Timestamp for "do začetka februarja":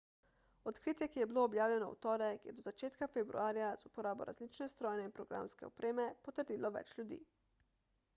2.59-3.67